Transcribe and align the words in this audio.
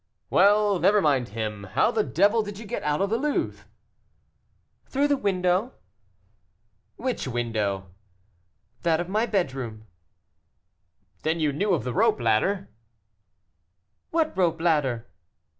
"Well, 0.31 0.79
never 0.79 0.99
mind 0.99 1.29
him. 1.29 1.65
How 1.75 1.91
the 1.91 2.01
devil 2.03 2.41
did 2.41 2.57
you 2.57 2.65
get 2.65 2.81
out 2.81 3.01
of 3.03 3.11
the 3.11 3.19
Louvre?" 3.19 3.67
"Through 4.87 5.07
the 5.09 5.15
window." 5.15 5.73
"Which 6.95 7.27
window?" 7.27 7.91
"That 8.81 8.99
of 8.99 9.09
my 9.09 9.27
bedroom." 9.27 9.85
"Then 11.21 11.39
you 11.39 11.53
knew 11.53 11.75
of 11.75 11.83
the 11.83 11.93
rope 11.93 12.19
ladder?" 12.19 12.71
"What 14.09 14.35
rope 14.35 14.59
ladder?" 14.59 15.05